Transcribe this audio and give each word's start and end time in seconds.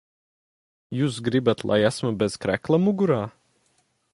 Jūs 0.99 1.19
gribat, 1.27 1.61
lai 1.71 1.77
esmu 1.91 2.11
bez 2.25 2.39
krekla 2.47 2.81
mugurā? 2.87 3.21